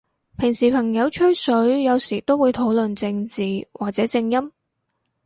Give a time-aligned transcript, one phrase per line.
[0.35, 4.51] 平時朋友吹水，有時都會討論正字或者正音？